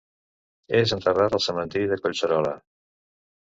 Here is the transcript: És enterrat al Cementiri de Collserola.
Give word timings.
És 0.79 0.93
enterrat 0.97 1.35
al 1.39 1.43
Cementiri 1.49 1.91
de 1.93 2.01
Collserola. 2.07 2.55